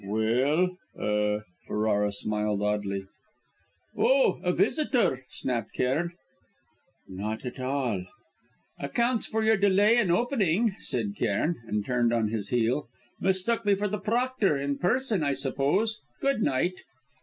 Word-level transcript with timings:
"Well 0.03 0.77
er" 0.99 1.45
Ferrara 1.67 2.11
smiled 2.11 2.63
oddly. 2.63 3.05
"Oh, 3.95 4.41
a 4.43 4.51
visitor?" 4.51 5.23
snapped 5.29 5.73
Cairn. 5.75 6.13
"Not 7.07 7.45
at 7.45 7.59
all." 7.59 8.05
"Accounts 8.79 9.27
for 9.27 9.43
your 9.43 9.57
delay 9.57 9.99
in 9.99 10.09
opening," 10.09 10.73
said 10.79 11.15
Cairn, 11.15 11.57
and 11.67 11.85
turned 11.85 12.11
on 12.11 12.29
his 12.29 12.49
heel. 12.49 12.87
"Mistook 13.19 13.63
me 13.63 13.75
for 13.75 13.87
the 13.87 13.99
proctor, 13.99 14.57
in 14.57 14.79
person, 14.79 15.21
I 15.23 15.33
suppose. 15.33 15.99
Good 16.19 16.41
night." 16.41 16.73